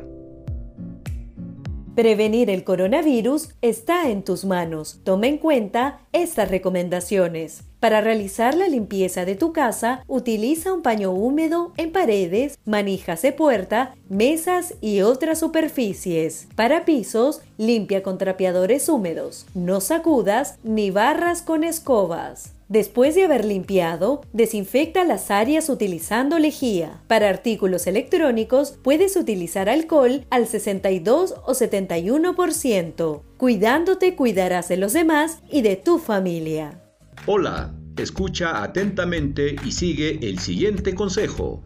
Prevenir 1.97 2.49
el 2.49 2.63
coronavirus 2.63 3.57
está 3.61 4.09
en 4.09 4.23
tus 4.23 4.45
manos. 4.45 5.01
Toma 5.03 5.27
en 5.27 5.39
cuenta 5.39 5.99
estas 6.13 6.49
recomendaciones. 6.49 7.66
Para 7.81 8.01
realizar 8.01 8.55
la 8.55 8.69
limpieza 8.69 9.25
de 9.25 9.37
tu 9.37 9.53
casa, 9.53 10.03
utiliza 10.07 10.73
un 10.73 10.83
paño 10.83 11.13
húmedo 11.13 11.73
en 11.77 11.93
paredes, 11.93 12.59
manijas 12.65 13.23
de 13.23 13.33
puerta, 13.33 13.95
mesas 14.09 14.75
y 14.81 15.03
otras 15.03 15.41
superficies. 15.41 16.49
Para 16.57 16.85
pisos, 16.85 17.43
limpia 17.59 18.03
con 18.03 18.17
trapeadores 18.17 18.89
húmedos. 18.89 19.47
No 19.55 19.81
sacudas 19.81 20.59
ni 20.65 20.91
barras 20.91 21.43
con 21.43 21.65
escobas. 21.65 22.53
Después 22.69 23.15
de 23.15 23.25
haber 23.25 23.45
limpiado, 23.45 24.23
desinfecta 24.33 25.05
las 25.05 25.31
áreas 25.31 25.69
utilizando 25.69 26.39
lejía. 26.39 27.01
Para 27.07 27.29
artículos 27.29 27.87
electrónicos, 27.87 28.77
puedes 28.83 29.17
utilizar 29.17 29.69
alcohol 29.69 30.25
al 30.31 30.49
62 30.49 31.35
o 31.45 31.53
71%. 31.53 33.21
Cuidándote, 33.37 34.17
cuidarás 34.17 34.69
de 34.69 34.79
los 34.79 34.93
demás 34.95 35.39
y 35.49 35.63
de 35.63 35.77
tu 35.77 35.99
familia. 35.99 36.86
Hola, 37.25 37.75
escucha 37.97 38.63
atentamente 38.63 39.57
y 39.65 39.73
sigue 39.73 40.19
el 40.29 40.39
siguiente 40.39 40.95
consejo. 40.95 41.65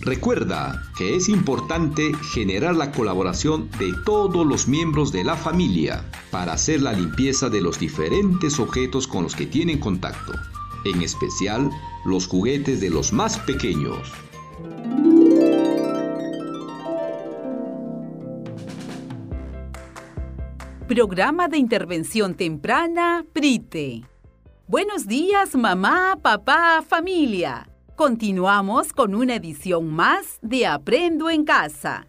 Recuerda 0.00 0.82
que 0.98 1.14
es 1.14 1.28
importante 1.28 2.12
generar 2.32 2.74
la 2.74 2.90
colaboración 2.90 3.70
de 3.78 3.92
todos 4.04 4.44
los 4.44 4.66
miembros 4.66 5.12
de 5.12 5.22
la 5.22 5.36
familia 5.36 6.04
para 6.30 6.54
hacer 6.54 6.82
la 6.82 6.92
limpieza 6.92 7.48
de 7.48 7.60
los 7.60 7.78
diferentes 7.78 8.58
objetos 8.58 9.06
con 9.06 9.22
los 9.22 9.36
que 9.36 9.46
tienen 9.46 9.78
contacto, 9.78 10.32
en 10.84 11.02
especial 11.02 11.70
los 12.04 12.26
juguetes 12.26 12.80
de 12.80 12.90
los 12.90 13.12
más 13.12 13.38
pequeños. 13.38 14.12
Programa 20.88 21.48
de 21.48 21.58
Intervención 21.58 22.34
Temprana 22.34 23.24
PRITE. 23.32 24.11
Buenos 24.68 25.08
días, 25.08 25.56
mamá, 25.56 26.16
papá, 26.22 26.84
familia. 26.88 27.68
Continuamos 27.96 28.92
con 28.92 29.14
una 29.14 29.34
edición 29.34 29.92
más 29.92 30.38
de 30.40 30.66
Aprendo 30.66 31.28
en 31.30 31.44
Casa. 31.44 32.06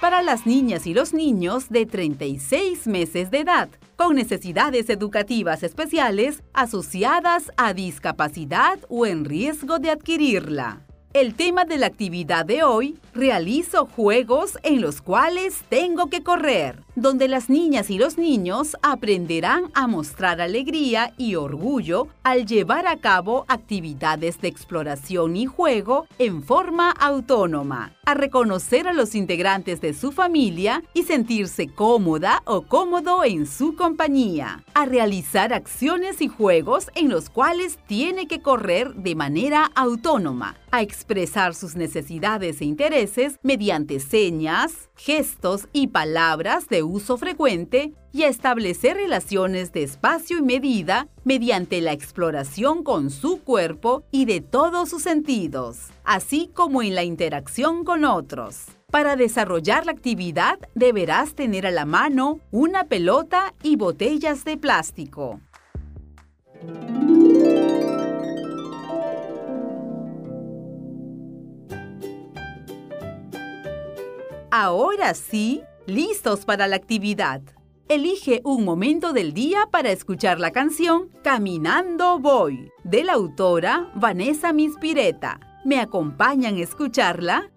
Para 0.00 0.22
las 0.22 0.46
niñas 0.46 0.86
y 0.86 0.94
los 0.94 1.12
niños 1.12 1.70
de 1.70 1.86
36 1.86 2.86
meses 2.86 3.32
de 3.32 3.40
edad, 3.40 3.68
con 3.96 4.14
necesidades 4.14 4.88
educativas 4.88 5.64
especiales 5.64 6.42
asociadas 6.52 7.50
a 7.56 7.74
discapacidad 7.74 8.78
o 8.88 9.04
en 9.04 9.24
riesgo 9.24 9.80
de 9.80 9.90
adquirirla. 9.90 10.86
El 11.12 11.34
tema 11.34 11.64
de 11.64 11.78
la 11.78 11.86
actividad 11.86 12.46
de 12.46 12.62
hoy, 12.62 12.98
realizo 13.14 13.86
juegos 13.86 14.58
en 14.62 14.80
los 14.80 15.00
cuales 15.00 15.62
tengo 15.68 16.10
que 16.10 16.22
correr 16.22 16.84
donde 16.96 17.26
las 17.26 17.50
niñas 17.50 17.90
y 17.90 17.98
los 17.98 18.18
niños 18.18 18.76
aprenderán 18.82 19.70
a 19.74 19.86
mostrar 19.86 20.40
alegría 20.40 21.12
y 21.16 21.34
orgullo 21.34 22.08
al 22.22 22.46
llevar 22.46 22.86
a 22.86 22.98
cabo 22.98 23.44
actividades 23.48 24.40
de 24.40 24.48
exploración 24.48 25.36
y 25.36 25.46
juego 25.46 26.06
en 26.18 26.42
forma 26.42 26.90
autónoma, 26.90 27.92
a 28.04 28.14
reconocer 28.14 28.86
a 28.86 28.92
los 28.92 29.14
integrantes 29.14 29.80
de 29.80 29.92
su 29.92 30.12
familia 30.12 30.82
y 30.94 31.02
sentirse 31.02 31.68
cómoda 31.68 32.42
o 32.44 32.62
cómodo 32.62 33.24
en 33.24 33.46
su 33.46 33.74
compañía, 33.74 34.62
a 34.74 34.86
realizar 34.86 35.52
acciones 35.52 36.20
y 36.20 36.28
juegos 36.28 36.90
en 36.94 37.08
los 37.08 37.28
cuales 37.28 37.78
tiene 37.88 38.28
que 38.28 38.40
correr 38.40 38.94
de 38.94 39.16
manera 39.16 39.70
autónoma, 39.74 40.56
a 40.70 40.82
expresar 40.82 41.54
sus 41.54 41.74
necesidades 41.74 42.60
e 42.60 42.64
intereses 42.64 43.03
mediante 43.42 44.00
señas, 44.00 44.90
gestos 44.96 45.68
y 45.72 45.88
palabras 45.88 46.68
de 46.68 46.82
uso 46.82 47.16
frecuente 47.16 47.92
y 48.12 48.22
a 48.22 48.28
establecer 48.28 48.96
relaciones 48.96 49.72
de 49.72 49.82
espacio 49.82 50.38
y 50.38 50.42
medida 50.42 51.08
mediante 51.24 51.80
la 51.80 51.92
exploración 51.92 52.84
con 52.84 53.10
su 53.10 53.40
cuerpo 53.42 54.04
y 54.10 54.24
de 54.24 54.40
todos 54.40 54.88
sus 54.88 55.02
sentidos, 55.02 55.88
así 56.04 56.50
como 56.54 56.82
en 56.82 56.94
la 56.94 57.04
interacción 57.04 57.84
con 57.84 58.04
otros. 58.04 58.66
Para 58.90 59.16
desarrollar 59.16 59.86
la 59.86 59.92
actividad 59.92 60.58
deberás 60.74 61.34
tener 61.34 61.66
a 61.66 61.72
la 61.72 61.84
mano 61.84 62.38
una 62.52 62.84
pelota 62.84 63.52
y 63.62 63.76
botellas 63.76 64.44
de 64.44 64.56
plástico. 64.56 65.40
Ahora 74.56 75.14
sí, 75.14 75.64
listos 75.84 76.44
para 76.44 76.68
la 76.68 76.76
actividad. 76.76 77.42
Elige 77.88 78.40
un 78.44 78.64
momento 78.64 79.12
del 79.12 79.34
día 79.34 79.66
para 79.72 79.90
escuchar 79.90 80.38
la 80.38 80.52
canción 80.52 81.08
Caminando 81.24 82.20
Voy, 82.20 82.70
de 82.84 83.02
la 83.02 83.14
autora 83.14 83.90
Vanessa 83.96 84.52
Mispireta. 84.52 85.40
¿Me 85.64 85.80
acompañan 85.80 86.54
a 86.54 86.60
escucharla? 86.60 87.50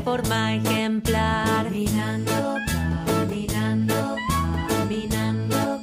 Forma 0.00 0.54
ejemplar. 0.54 1.64
Caminando, 1.64 2.56
caminando, 3.06 4.16
caminando, 4.68 5.80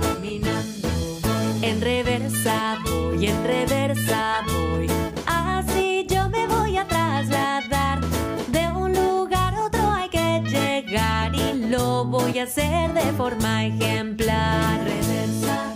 caminando. 0.00 0.88
Voy. 1.22 1.64
En 1.64 1.80
reversa 1.80 2.78
voy, 2.84 3.26
en 3.26 3.44
reversa 3.44 4.42
voy. 4.46 4.86
Así 5.26 6.06
yo 6.08 6.28
me 6.28 6.46
voy 6.46 6.76
a 6.76 6.86
trasladar. 6.86 8.00
De 8.48 8.66
un 8.72 8.92
lugar 8.92 9.54
a 9.54 9.64
otro 9.64 9.92
hay 9.92 10.08
que 10.08 10.42
llegar 10.46 11.34
y 11.34 11.68
lo 11.68 12.04
voy 12.04 12.38
a 12.38 12.44
hacer 12.44 12.92
de 12.92 13.12
forma 13.12 13.66
ejemplar. 13.66 14.80
Reversa, 14.84 15.74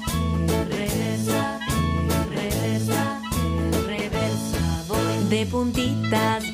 reversa, 0.68 1.58
reversa, 2.30 3.20
reversa. 3.86 4.84
Voy 4.88 5.28
de 5.28 5.46
puntitas 5.46 6.53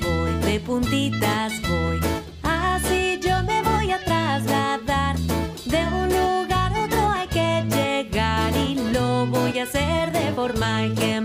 de 0.51 0.59
puntitas 0.59 1.53
voy. 1.63 2.01
Así 2.43 3.21
yo 3.23 3.41
me 3.45 3.63
voy 3.63 3.93
a 3.93 4.05
trasladar. 4.05 5.17
De 5.65 5.81
un 6.01 6.09
lugar 6.09 6.73
a 6.75 6.85
otro 6.85 7.09
hay 7.09 7.29
que 7.29 7.65
llegar 7.69 8.53
y 8.57 8.75
lo 8.93 9.27
voy 9.27 9.61
a 9.61 9.63
hacer 9.63 10.11
de 10.11 10.33
forma 10.33 10.87
ejemplar. 10.87 11.20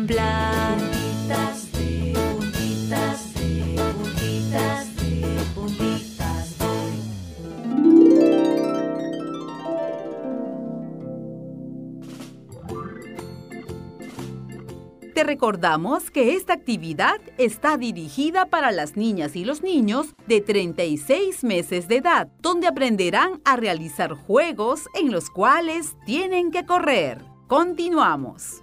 Te 15.15 15.23
recordamos 15.23 16.11
que 16.11 16.35
esta 16.35 16.51
actividad 16.51 17.21
está 17.37 17.77
dirigida 17.77 18.47
para 18.47 18.73
las 18.73 18.97
niñas 18.97 19.37
y 19.37 19.45
los 19.45 19.63
niños 19.63 20.07
de 20.27 20.41
36 20.41 21.41
meses 21.45 21.87
de 21.87 21.95
edad, 21.99 22.27
donde 22.41 22.67
aprenderán 22.67 23.39
a 23.45 23.55
realizar 23.55 24.13
juegos 24.13 24.89
en 24.93 25.13
los 25.13 25.29
cuales 25.29 25.95
tienen 26.05 26.51
que 26.51 26.65
correr. 26.65 27.23
Continuamos. 27.47 28.61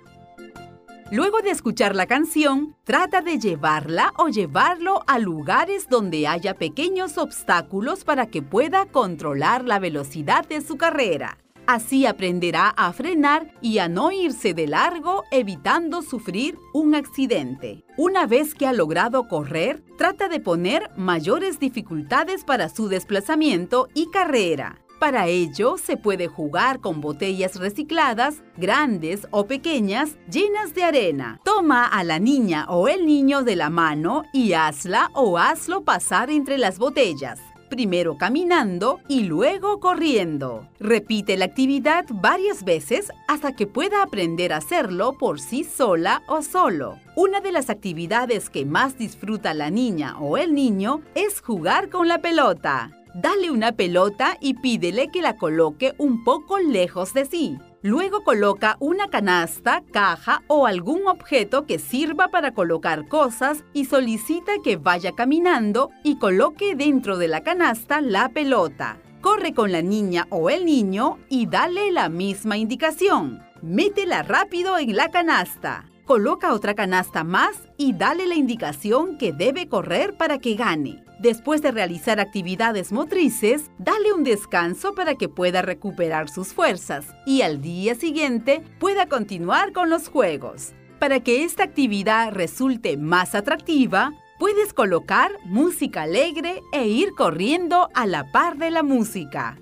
Luego 1.11 1.41
de 1.41 1.53
escuchar 1.53 1.97
la 1.97 2.07
canción, 2.07 2.77
trata 2.85 3.23
de 3.23 3.39
llevarla 3.39 4.13
o 4.19 4.29
llevarlo 4.29 5.05
a 5.07 5.19
lugares 5.19 5.89
donde 5.89 6.27
haya 6.27 6.53
pequeños 6.53 7.17
obstáculos 7.17 8.05
para 8.05 8.27
que 8.27 8.43
pueda 8.43 8.85
controlar 8.85 9.65
la 9.65 9.79
velocidad 9.79 10.47
de 10.47 10.61
su 10.61 10.77
carrera. 10.77 11.39
Así 11.73 12.05
aprenderá 12.05 12.69
a 12.69 12.93
frenar 12.93 13.51
y 13.63 13.79
a 13.79 13.89
no 13.89 14.13
irse 14.13 14.53
de 14.53 14.67
largo 14.67 15.25
evitando 15.31 16.03
sufrir 16.03 16.59
un 16.75 16.95
accidente. 16.95 17.83
Una 17.97 18.27
vez 18.27 18.55
que 18.55 18.67
ha 18.67 18.75
logrado 18.75 19.27
correr, 19.27 19.83
trata 19.97 20.29
de 20.29 20.39
poner 20.39 20.91
mayores 20.99 21.59
dificultades 21.59 22.45
para 22.45 22.69
su 22.69 22.89
desplazamiento 22.89 23.89
y 23.95 24.11
carrera. 24.11 24.83
Para 25.01 25.29
ello, 25.29 25.79
se 25.79 25.97
puede 25.97 26.29
jugar 26.29 26.81
con 26.81 27.01
botellas 27.01 27.57
recicladas, 27.59 28.43
grandes 28.59 29.27
o 29.31 29.47
pequeñas, 29.47 30.19
llenas 30.31 30.75
de 30.75 30.85
arena. 30.85 31.41
Toma 31.43 31.87
a 31.87 32.05
la 32.05 32.19
niña 32.19 32.67
o 32.69 32.87
el 32.87 33.07
niño 33.07 33.45
de 33.45 33.57
la 33.57 33.71
mano 33.71 34.25
y 34.35 34.53
hazla 34.53 35.11
o 35.15 35.39
hazlo 35.39 35.85
pasar 35.85 36.29
entre 36.29 36.59
las 36.59 36.79
botellas 36.79 37.41
primero 37.73 38.19
caminando 38.19 39.01
y 39.09 39.23
luego 39.23 39.81
corriendo. 39.81 40.69
Repite 40.79 41.39
la 41.39 41.47
actividad 41.47 42.05
varias 42.11 42.65
veces 42.65 43.11
hasta 43.29 43.57
que 43.57 43.67
pueda 43.67 44.03
aprender 44.03 44.53
a 44.53 44.59
hacerlo 44.59 45.17
por 45.17 45.41
sí 45.41 45.65
sola 45.65 46.23
o 46.29 46.43
solo. 46.43 46.99
Una 47.17 47.41
de 47.41 47.51
las 47.51 47.71
actividades 47.71 48.51
que 48.51 48.67
más 48.67 48.99
disfruta 48.99 49.55
la 49.55 49.71
niña 49.71 50.19
o 50.21 50.37
el 50.37 50.55
niño 50.55 51.01
es 51.15 51.41
jugar 51.41 51.89
con 51.89 52.09
la 52.09 52.19
pelota. 52.19 52.91
Dale 53.15 53.51
una 53.51 53.73
pelota 53.73 54.37
y 54.39 54.53
pídele 54.53 55.09
que 55.09 55.23
la 55.23 55.39
coloque 55.39 55.95
un 55.97 56.25
poco 56.25 56.59
lejos 56.59 57.15
de 57.15 57.25
sí. 57.25 57.57
Luego 57.83 58.23
coloca 58.23 58.77
una 58.79 59.09
canasta, 59.09 59.83
caja 59.93 60.45
o 60.47 60.67
algún 60.67 61.09
objeto 61.09 61.67
que 61.67 61.81
sirva 61.81 62.29
para 62.29 62.55
colocar 62.55 63.09
cosas 63.09 63.65
y 63.73 63.87
solicita 63.87 64.53
que 64.63 64.77
vaya 64.77 65.13
caminando 65.17 65.91
y 66.05 66.19
coloque 66.19 66.77
dentro 66.77 67.19
de 67.19 67.27
la 67.27 67.43
canasta 67.43 68.01
la 68.01 68.29
pelota. 68.29 68.99
Corre 69.21 69.53
con 69.53 69.73
la 69.73 69.83
niña 69.83 70.29
o 70.31 70.49
el 70.49 70.65
niño 70.65 71.19
y 71.29 71.47
dale 71.47 71.91
la 71.91 72.09
misma 72.09 72.57
indicación. 72.57 73.43
Métela 73.63 74.23
rápido 74.23 74.79
en 74.79 74.95
la 74.95 75.11
canasta. 75.11 75.92
Coloca 76.05 76.53
otra 76.53 76.75
canasta 76.75 77.23
más 77.23 77.69
y 77.77 77.93
dale 77.93 78.27
la 78.27 78.35
indicación 78.35 79.17
que 79.19 79.33
debe 79.33 79.69
correr 79.69 80.17
para 80.17 80.39
que 80.39 80.55
gane. 80.55 81.05
Después 81.21 81.63
de 81.63 81.71
realizar 81.71 82.19
actividades 82.19 82.91
motrices, 82.91 83.71
dale 83.79 84.13
un 84.13 84.25
descanso 84.25 84.95
para 84.95 85.15
que 85.15 85.29
pueda 85.29 85.63
recuperar 85.63 86.29
sus 86.29 86.53
fuerzas 86.53 87.07
y 87.25 87.43
al 87.43 87.63
día 87.63 87.95
siguiente 87.95 88.65
pueda 88.81 89.07
continuar 89.07 89.73
con 89.73 89.91
los 89.91 90.09
juegos. 90.09 90.73
Para 90.99 91.21
que 91.21 91.45
esta 91.45 91.63
actividad 91.63 92.33
resulte 92.33 92.97
más 92.97 93.37
atractiva, 93.37 94.13
puedes 94.41 94.75
colocar 94.75 95.31
música 95.45 96.03
alegre 96.03 96.63
e 96.73 96.89
ir 96.89 97.13
corriendo 97.17 97.89
a 97.95 98.07
la 98.07 98.33
par 98.33 98.57
de 98.59 98.73
la 98.73 98.83
música. 98.83 99.57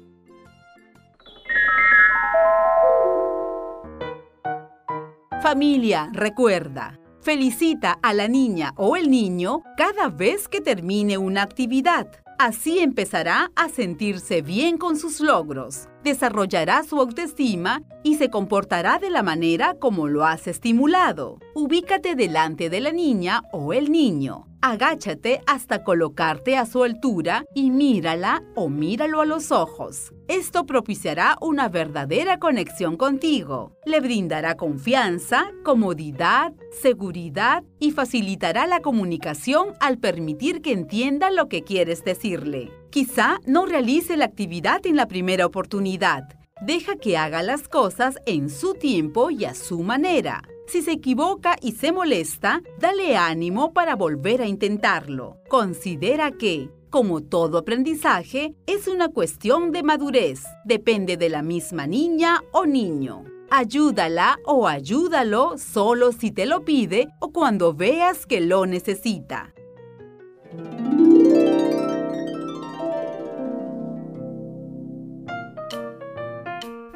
Familia, 5.42 6.10
recuerda, 6.12 7.00
felicita 7.22 7.98
a 8.02 8.12
la 8.12 8.28
niña 8.28 8.74
o 8.76 8.94
el 8.94 9.10
niño 9.10 9.62
cada 9.74 10.10
vez 10.10 10.48
que 10.48 10.60
termine 10.60 11.16
una 11.16 11.40
actividad. 11.40 12.08
Así 12.38 12.80
empezará 12.80 13.50
a 13.56 13.70
sentirse 13.70 14.42
bien 14.42 14.76
con 14.76 14.98
sus 14.98 15.18
logros, 15.18 15.88
desarrollará 16.02 16.82
su 16.84 17.00
autoestima 17.00 17.82
y 18.02 18.16
se 18.16 18.30
comportará 18.30 18.98
de 18.98 19.10
la 19.10 19.22
manera 19.22 19.74
como 19.78 20.08
lo 20.08 20.24
has 20.24 20.46
estimulado. 20.46 21.38
Ubícate 21.54 22.14
delante 22.14 22.70
de 22.70 22.80
la 22.80 22.92
niña 22.92 23.42
o 23.52 23.72
el 23.72 23.90
niño. 23.90 24.46
Agáchate 24.62 25.40
hasta 25.46 25.84
colocarte 25.84 26.58
a 26.58 26.66
su 26.66 26.84
altura 26.84 27.46
y 27.54 27.70
mírala 27.70 28.42
o 28.54 28.68
míralo 28.68 29.22
a 29.22 29.24
los 29.24 29.52
ojos. 29.52 30.12
Esto 30.28 30.66
propiciará 30.66 31.38
una 31.40 31.70
verdadera 31.70 32.38
conexión 32.38 32.98
contigo. 32.98 33.72
Le 33.86 34.00
brindará 34.00 34.56
confianza, 34.56 35.50
comodidad, 35.64 36.52
seguridad 36.82 37.64
y 37.78 37.92
facilitará 37.92 38.66
la 38.66 38.80
comunicación 38.80 39.68
al 39.80 39.96
permitir 39.96 40.60
que 40.60 40.72
entienda 40.72 41.30
lo 41.30 41.48
que 41.48 41.62
quieres 41.64 42.04
decirle. 42.04 42.70
Quizá 42.90 43.38
no 43.46 43.66
realice 43.66 44.16
la 44.16 44.24
actividad 44.24 44.84
en 44.84 44.96
la 44.96 45.06
primera 45.06 45.46
oportunidad. 45.46 46.24
Deja 46.60 46.96
que 46.96 47.16
haga 47.16 47.40
las 47.40 47.68
cosas 47.68 48.16
en 48.26 48.50
su 48.50 48.74
tiempo 48.74 49.30
y 49.30 49.44
a 49.44 49.54
su 49.54 49.84
manera. 49.84 50.42
Si 50.66 50.82
se 50.82 50.92
equivoca 50.92 51.56
y 51.62 51.72
se 51.72 51.92
molesta, 51.92 52.62
dale 52.80 53.16
ánimo 53.16 53.72
para 53.72 53.94
volver 53.94 54.42
a 54.42 54.46
intentarlo. 54.46 55.36
Considera 55.48 56.32
que, 56.32 56.68
como 56.90 57.22
todo 57.22 57.58
aprendizaje, 57.58 58.56
es 58.66 58.88
una 58.88 59.08
cuestión 59.08 59.70
de 59.70 59.84
madurez. 59.84 60.42
Depende 60.64 61.16
de 61.16 61.28
la 61.28 61.42
misma 61.42 61.86
niña 61.86 62.42
o 62.50 62.66
niño. 62.66 63.24
Ayúdala 63.50 64.40
o 64.44 64.66
ayúdalo 64.66 65.58
solo 65.58 66.10
si 66.10 66.32
te 66.32 66.44
lo 66.44 66.64
pide 66.64 67.08
o 67.20 67.30
cuando 67.32 67.72
veas 67.72 68.26
que 68.26 68.40
lo 68.40 68.66
necesita. 68.66 69.54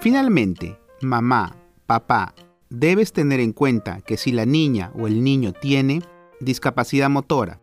Finalmente, 0.04 0.78
mamá, 1.00 1.56
papá, 1.86 2.34
debes 2.68 3.14
tener 3.14 3.40
en 3.40 3.54
cuenta 3.54 4.02
que 4.02 4.18
si 4.18 4.32
la 4.32 4.44
niña 4.44 4.92
o 4.94 5.06
el 5.06 5.24
niño 5.24 5.54
tiene 5.54 6.02
discapacidad 6.40 7.08
motora, 7.08 7.62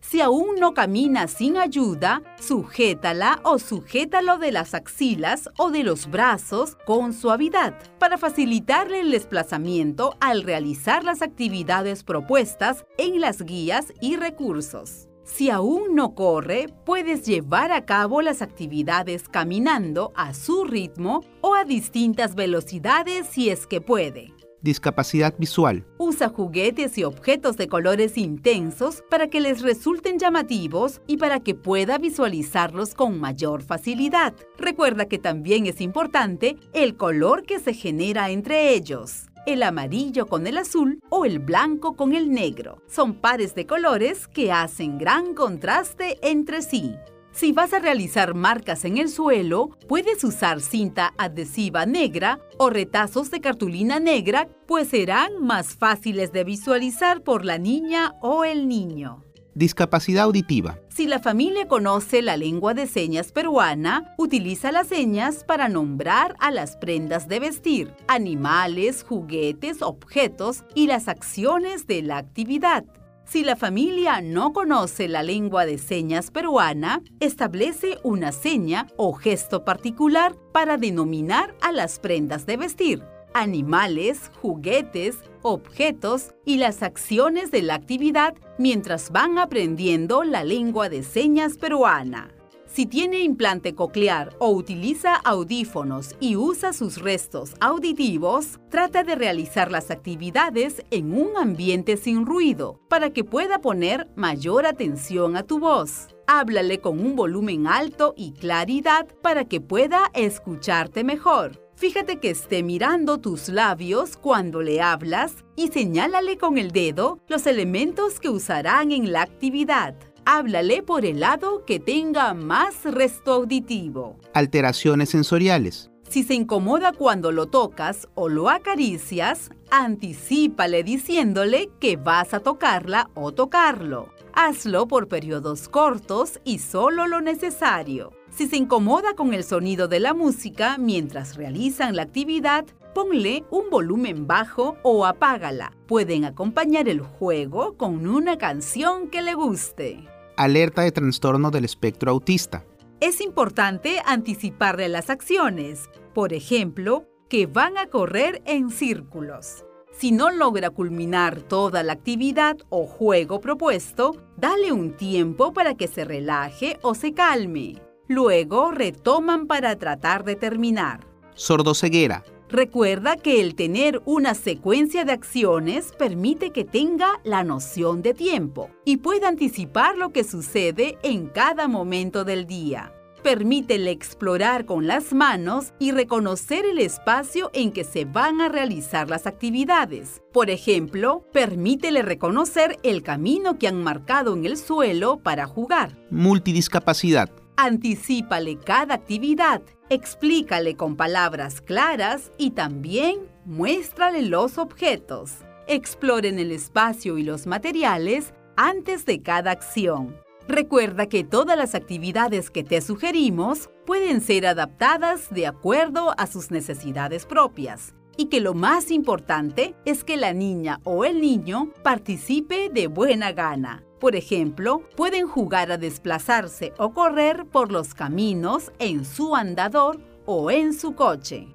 Si 0.00 0.20
aún 0.20 0.56
no 0.58 0.74
camina 0.74 1.28
sin 1.28 1.56
ayuda, 1.56 2.22
sujétala 2.40 3.38
o 3.44 3.60
sujétalo 3.60 4.38
de 4.38 4.50
las 4.50 4.74
axilas 4.74 5.48
o 5.58 5.70
de 5.70 5.84
los 5.84 6.10
brazos 6.10 6.76
con 6.86 7.12
suavidad 7.12 7.78
para 8.00 8.18
facilitarle 8.18 8.98
el 8.98 9.12
desplazamiento 9.12 10.16
al 10.18 10.42
realizar 10.42 11.04
las 11.04 11.22
actividades 11.22 12.02
propuestas 12.02 12.84
en 12.98 13.20
las 13.20 13.42
guías 13.42 13.92
y 14.00 14.16
recursos. 14.16 15.05
Si 15.26 15.50
aún 15.50 15.96
no 15.96 16.14
corre, 16.14 16.68
puedes 16.84 17.26
llevar 17.26 17.72
a 17.72 17.84
cabo 17.84 18.22
las 18.22 18.42
actividades 18.42 19.28
caminando 19.28 20.12
a 20.14 20.32
su 20.32 20.64
ritmo 20.64 21.24
o 21.40 21.54
a 21.54 21.64
distintas 21.64 22.36
velocidades 22.36 23.26
si 23.26 23.50
es 23.50 23.66
que 23.66 23.80
puede. 23.80 24.32
discapacidad 24.62 25.34
visual, 25.36 25.84
Usa 25.98 26.28
juguetes 26.28 26.96
y 26.98 27.04
objetos 27.04 27.56
de 27.56 27.68
colores 27.68 28.16
intensos 28.16 29.02
para 29.10 29.28
que 29.28 29.40
les 29.40 29.62
resulten 29.62 30.18
llamativos 30.18 31.00
y 31.06 31.18
para 31.18 31.40
que 31.40 31.54
pueda 31.54 31.98
visualizarlos 31.98 32.94
con 32.94 33.20
mayor 33.20 33.62
facilidad. 33.62 34.34
Recuerda 34.56 35.06
que 35.06 35.18
también 35.18 35.66
es 35.66 35.80
importante 35.80 36.56
el 36.72 36.96
color 36.96 37.42
que 37.42 37.58
se 37.58 37.74
genera 37.74 38.30
entre 38.30 38.74
ellos. 38.74 39.26
El 39.46 39.62
amarillo 39.62 40.26
con 40.26 40.46
el 40.46 40.58
azul 40.58 41.00
o 41.08 41.24
el 41.24 41.38
blanco 41.38 41.96
con 41.96 42.14
el 42.14 42.30
negro. 42.30 42.82
Son 42.88 43.14
pares 43.14 43.54
de 43.54 43.66
colores 43.66 44.28
que 44.28 44.52
hacen 44.52 44.98
gran 44.98 45.34
contraste 45.34 46.18
entre 46.22 46.62
sí. 46.62 46.94
Si 47.32 47.52
vas 47.52 47.74
a 47.74 47.80
realizar 47.80 48.34
marcas 48.34 48.86
en 48.86 48.96
el 48.96 49.10
suelo, 49.10 49.76
puedes 49.88 50.24
usar 50.24 50.62
cinta 50.62 51.12
adhesiva 51.18 51.84
negra 51.84 52.40
o 52.58 52.70
retazos 52.70 53.30
de 53.30 53.42
cartulina 53.42 54.00
negra, 54.00 54.48
pues 54.66 54.88
serán 54.88 55.42
más 55.42 55.76
fáciles 55.76 56.32
de 56.32 56.44
visualizar 56.44 57.22
por 57.22 57.44
la 57.44 57.58
niña 57.58 58.14
o 58.22 58.44
el 58.44 58.68
niño. 58.68 59.25
Discapacidad 59.56 60.24
auditiva. 60.24 60.78
Si 60.88 61.06
la 61.06 61.18
familia 61.18 61.66
conoce 61.66 62.20
la 62.20 62.36
lengua 62.36 62.74
de 62.74 62.86
señas 62.86 63.32
peruana, 63.32 64.14
utiliza 64.18 64.70
las 64.70 64.88
señas 64.88 65.44
para 65.44 65.70
nombrar 65.70 66.36
a 66.40 66.50
las 66.50 66.76
prendas 66.76 67.26
de 67.26 67.40
vestir, 67.40 67.90
animales, 68.06 69.02
juguetes, 69.02 69.80
objetos 69.80 70.64
y 70.74 70.88
las 70.88 71.08
acciones 71.08 71.86
de 71.86 72.02
la 72.02 72.18
actividad. 72.18 72.84
Si 73.24 73.44
la 73.44 73.56
familia 73.56 74.20
no 74.20 74.52
conoce 74.52 75.08
la 75.08 75.22
lengua 75.22 75.64
de 75.64 75.78
señas 75.78 76.30
peruana, 76.30 77.00
establece 77.20 77.96
una 78.02 78.32
seña 78.32 78.88
o 78.98 79.14
gesto 79.14 79.64
particular 79.64 80.36
para 80.52 80.76
denominar 80.76 81.56
a 81.62 81.72
las 81.72 81.98
prendas 81.98 82.44
de 82.44 82.58
vestir 82.58 83.15
animales, 83.40 84.30
juguetes, 84.40 85.18
objetos 85.42 86.34
y 86.44 86.56
las 86.56 86.82
acciones 86.82 87.50
de 87.50 87.62
la 87.62 87.74
actividad 87.74 88.34
mientras 88.58 89.10
van 89.10 89.38
aprendiendo 89.38 90.24
la 90.24 90.42
lengua 90.42 90.88
de 90.88 91.02
señas 91.02 91.58
peruana. 91.58 92.30
Si 92.66 92.84
tiene 92.84 93.20
implante 93.20 93.74
coclear 93.74 94.34
o 94.38 94.50
utiliza 94.50 95.14
audífonos 95.14 96.14
y 96.20 96.36
usa 96.36 96.72
sus 96.72 97.00
restos 97.00 97.54
auditivos, 97.60 98.58
trata 98.70 99.02
de 99.02 99.14
realizar 99.14 99.70
las 99.70 99.90
actividades 99.90 100.82
en 100.90 101.12
un 101.12 101.36
ambiente 101.36 101.96
sin 101.96 102.26
ruido 102.26 102.80
para 102.88 103.10
que 103.10 103.24
pueda 103.24 103.60
poner 103.60 104.08
mayor 104.14 104.66
atención 104.66 105.36
a 105.36 105.42
tu 105.42 105.58
voz. 105.58 106.08
Háblale 106.26 106.80
con 106.80 107.00
un 107.00 107.16
volumen 107.16 107.66
alto 107.66 108.12
y 108.16 108.32
claridad 108.32 109.06
para 109.22 109.44
que 109.44 109.60
pueda 109.60 110.10
escucharte 110.12 111.04
mejor. 111.04 111.65
Fíjate 111.76 112.16
que 112.20 112.30
esté 112.30 112.62
mirando 112.62 113.18
tus 113.18 113.50
labios 113.50 114.16
cuando 114.16 114.62
le 114.62 114.80
hablas 114.80 115.44
y 115.56 115.68
señálale 115.68 116.38
con 116.38 116.56
el 116.56 116.70
dedo 116.70 117.20
los 117.28 117.46
elementos 117.46 118.18
que 118.18 118.30
usarán 118.30 118.92
en 118.92 119.12
la 119.12 119.20
actividad. 119.20 119.94
Háblale 120.24 120.82
por 120.82 121.04
el 121.04 121.20
lado 121.20 121.66
que 121.66 121.78
tenga 121.78 122.32
más 122.32 122.82
resto 122.84 123.34
auditivo. 123.34 124.16
Alteraciones 124.32 125.10
sensoriales. 125.10 125.90
Si 126.08 126.22
se 126.22 126.32
incomoda 126.32 126.92
cuando 126.92 127.30
lo 127.30 127.46
tocas 127.46 128.08
o 128.14 128.30
lo 128.30 128.48
acaricias, 128.48 129.50
anticípale 129.70 130.82
diciéndole 130.82 131.68
que 131.78 131.96
vas 131.96 132.32
a 132.32 132.40
tocarla 132.40 133.10
o 133.14 133.32
tocarlo. 133.32 134.08
Hazlo 134.32 134.88
por 134.88 135.08
periodos 135.08 135.68
cortos 135.68 136.40
y 136.42 136.58
solo 136.58 137.06
lo 137.06 137.20
necesario. 137.20 138.12
Si 138.36 138.46
se 138.46 138.58
incomoda 138.58 139.14
con 139.14 139.32
el 139.32 139.44
sonido 139.44 139.88
de 139.88 139.98
la 139.98 140.12
música 140.12 140.76
mientras 140.76 141.36
realizan 141.36 141.96
la 141.96 142.02
actividad, 142.02 142.66
ponle 142.94 143.44
un 143.50 143.70
volumen 143.70 144.26
bajo 144.26 144.76
o 144.82 145.06
apágala. 145.06 145.72
Pueden 145.86 146.26
acompañar 146.26 146.86
el 146.86 147.00
juego 147.00 147.78
con 147.78 148.06
una 148.06 148.36
canción 148.36 149.08
que 149.08 149.22
le 149.22 149.32
guste. 149.32 150.06
Alerta 150.36 150.82
de 150.82 150.92
trastorno 150.92 151.50
del 151.50 151.64
espectro 151.64 152.10
autista. 152.10 152.62
Es 153.00 153.22
importante 153.22 154.02
anticiparle 154.04 154.90
las 154.90 155.08
acciones, 155.08 155.88
por 156.12 156.34
ejemplo, 156.34 157.06
que 157.30 157.46
van 157.46 157.78
a 157.78 157.86
correr 157.86 158.42
en 158.44 158.68
círculos. 158.68 159.64
Si 159.92 160.12
no 160.12 160.30
logra 160.30 160.68
culminar 160.68 161.40
toda 161.40 161.82
la 161.82 161.94
actividad 161.94 162.58
o 162.68 162.84
juego 162.84 163.40
propuesto, 163.40 164.14
dale 164.36 164.72
un 164.72 164.94
tiempo 164.94 165.54
para 165.54 165.74
que 165.74 165.88
se 165.88 166.04
relaje 166.04 166.78
o 166.82 166.94
se 166.94 167.14
calme. 167.14 167.85
Luego 168.08 168.70
retoman 168.70 169.46
para 169.46 169.76
tratar 169.76 170.24
de 170.24 170.36
terminar. 170.36 171.06
Sordoceguera. 171.34 172.24
Recuerda 172.48 173.16
que 173.16 173.40
el 173.40 173.56
tener 173.56 174.00
una 174.04 174.34
secuencia 174.34 175.04
de 175.04 175.12
acciones 175.12 175.92
permite 175.98 176.50
que 176.50 176.64
tenga 176.64 177.20
la 177.24 177.42
noción 177.42 178.02
de 178.02 178.14
tiempo 178.14 178.70
y 178.84 178.98
pueda 178.98 179.28
anticipar 179.28 179.98
lo 179.98 180.12
que 180.12 180.22
sucede 180.22 180.96
en 181.02 181.26
cada 181.26 181.66
momento 181.66 182.24
del 182.24 182.46
día. 182.46 182.92
Permítele 183.24 183.90
explorar 183.90 184.66
con 184.66 184.86
las 184.86 185.12
manos 185.12 185.72
y 185.80 185.90
reconocer 185.90 186.64
el 186.64 186.78
espacio 186.78 187.50
en 187.52 187.72
que 187.72 187.82
se 187.82 188.04
van 188.04 188.40
a 188.40 188.48
realizar 188.48 189.10
las 189.10 189.26
actividades. 189.26 190.22
Por 190.32 190.48
ejemplo, 190.48 191.24
permítele 191.32 192.02
reconocer 192.02 192.78
el 192.84 193.02
camino 193.02 193.58
que 193.58 193.66
han 193.66 193.82
marcado 193.82 194.36
en 194.36 194.46
el 194.46 194.56
suelo 194.56 195.18
para 195.18 195.46
jugar. 195.46 195.98
Multidiscapacidad. 196.10 197.28
Anticípale 197.58 198.58
cada 198.58 198.94
actividad, 198.94 199.62
explícale 199.88 200.76
con 200.76 200.94
palabras 200.94 201.62
claras 201.62 202.30
y 202.36 202.50
también 202.50 203.16
muéstrale 203.46 204.20
los 204.20 204.58
objetos. 204.58 205.38
Exploren 205.66 206.38
el 206.38 206.52
espacio 206.52 207.16
y 207.16 207.22
los 207.22 207.46
materiales 207.46 208.34
antes 208.56 209.06
de 209.06 209.22
cada 209.22 209.52
acción. 209.52 210.14
Recuerda 210.46 211.06
que 211.06 211.24
todas 211.24 211.56
las 211.56 211.74
actividades 211.74 212.50
que 212.50 212.62
te 212.62 212.82
sugerimos 212.82 213.70
pueden 213.86 214.20
ser 214.20 214.46
adaptadas 214.46 215.30
de 215.30 215.46
acuerdo 215.46 216.12
a 216.18 216.26
sus 216.26 216.50
necesidades 216.50 217.24
propias 217.24 217.94
y 218.18 218.26
que 218.26 218.40
lo 218.40 218.52
más 218.52 218.90
importante 218.90 219.74
es 219.86 220.04
que 220.04 220.18
la 220.18 220.34
niña 220.34 220.80
o 220.84 221.06
el 221.06 221.22
niño 221.22 221.72
participe 221.82 222.68
de 222.68 222.86
buena 222.86 223.32
gana. 223.32 223.85
Por 224.00 224.14
ejemplo, 224.14 224.82
pueden 224.94 225.26
jugar 225.26 225.72
a 225.72 225.78
desplazarse 225.78 226.74
o 226.78 226.92
correr 226.92 227.46
por 227.46 227.72
los 227.72 227.94
caminos 227.94 228.72
en 228.78 229.04
su 229.04 229.34
andador 229.34 229.98
o 230.26 230.50
en 230.50 230.74
su 230.74 230.94
coche. 230.94 231.48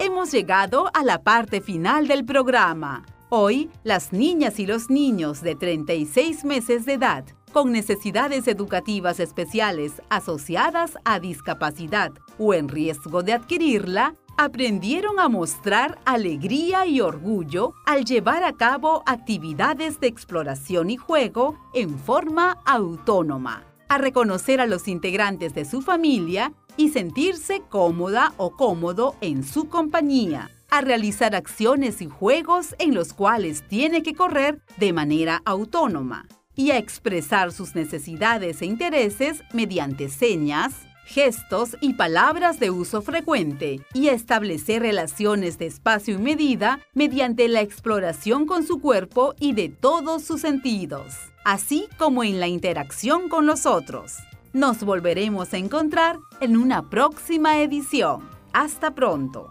Hemos 0.00 0.32
llegado 0.32 0.90
a 0.94 1.04
la 1.04 1.22
parte 1.22 1.60
final 1.60 2.08
del 2.08 2.24
programa. 2.24 3.06
Hoy, 3.28 3.70
las 3.84 4.12
niñas 4.12 4.58
y 4.58 4.66
los 4.66 4.90
niños 4.90 5.42
de 5.42 5.54
36 5.54 6.44
meses 6.44 6.84
de 6.86 6.94
edad 6.94 7.24
con 7.52 7.70
necesidades 7.70 8.48
educativas 8.48 9.20
especiales 9.20 10.02
asociadas 10.08 10.96
a 11.04 11.20
discapacidad 11.20 12.12
o 12.38 12.54
en 12.54 12.68
riesgo 12.68 13.22
de 13.22 13.34
adquirirla 13.34 14.16
aprendieron 14.38 15.20
a 15.20 15.28
mostrar 15.28 15.98
alegría 16.04 16.86
y 16.86 17.00
orgullo 17.00 17.74
al 17.84 18.04
llevar 18.04 18.42
a 18.44 18.54
cabo 18.54 19.02
actividades 19.06 20.00
de 20.00 20.06
exploración 20.06 20.90
y 20.90 20.96
juego 20.96 21.58
en 21.74 21.98
forma 21.98 22.58
autónoma, 22.64 23.64
a 23.88 23.98
reconocer 23.98 24.60
a 24.60 24.66
los 24.66 24.88
integrantes 24.88 25.54
de 25.54 25.64
su 25.66 25.82
familia 25.82 26.52
y 26.78 26.88
sentirse 26.88 27.62
cómoda 27.68 28.32
o 28.38 28.56
cómodo 28.56 29.14
en 29.20 29.44
su 29.44 29.68
compañía, 29.68 30.50
a 30.70 30.80
realizar 30.80 31.34
acciones 31.34 32.00
y 32.00 32.06
juegos 32.06 32.74
en 32.78 32.94
los 32.94 33.12
cuales 33.12 33.62
tiene 33.68 34.02
que 34.02 34.14
correr 34.14 34.62
de 34.78 34.94
manera 34.94 35.42
autónoma 35.44 36.26
y 36.54 36.70
a 36.70 36.78
expresar 36.78 37.52
sus 37.52 37.74
necesidades 37.74 38.62
e 38.62 38.66
intereses 38.66 39.42
mediante 39.52 40.08
señas, 40.08 40.74
gestos 41.04 41.76
y 41.80 41.94
palabras 41.94 42.60
de 42.60 42.70
uso 42.70 43.02
frecuente 43.02 43.80
y 43.92 44.08
establecer 44.08 44.82
relaciones 44.82 45.58
de 45.58 45.66
espacio 45.66 46.14
y 46.14 46.18
medida 46.18 46.80
mediante 46.94 47.48
la 47.48 47.60
exploración 47.60 48.46
con 48.46 48.66
su 48.66 48.80
cuerpo 48.80 49.34
y 49.38 49.52
de 49.52 49.68
todos 49.68 50.22
sus 50.22 50.40
sentidos, 50.40 51.14
así 51.44 51.88
como 51.98 52.24
en 52.24 52.40
la 52.40 52.48
interacción 52.48 53.28
con 53.28 53.46
los 53.46 53.66
otros. 53.66 54.16
Nos 54.52 54.84
volveremos 54.84 55.54
a 55.54 55.56
encontrar 55.56 56.18
en 56.40 56.56
una 56.56 56.88
próxima 56.90 57.62
edición. 57.62 58.28
Hasta 58.52 58.94
pronto. 58.94 59.48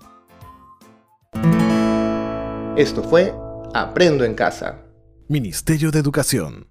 Esto 2.78 3.04
fue 3.04 3.34
Aprendo 3.74 4.24
en 4.24 4.36
Casa. 4.36 4.86
Ministerio 5.28 5.92
de 5.92 6.00
Educación. 6.00 6.71